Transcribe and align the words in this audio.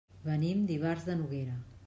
Venim 0.29 0.63
d'Ivars 0.71 1.07
de 1.11 1.19
Noguera. 1.21 1.61